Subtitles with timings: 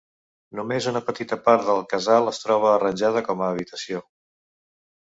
[0.59, 4.07] Només una petita part del casal es troba arranjada com a habitació.